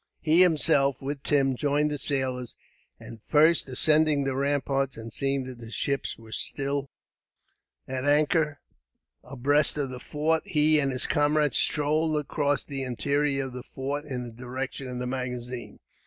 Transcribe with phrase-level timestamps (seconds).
[0.19, 2.55] He himself, with Tim, joined the sailors;
[2.99, 6.89] and, first ascending the ramparts and seeing that the ships were still
[7.87, 8.61] at anchor,
[9.23, 14.05] abreast of the fort, he and his comrades strolled across the interior of the fort,
[14.05, 15.79] in the direction of the magazine.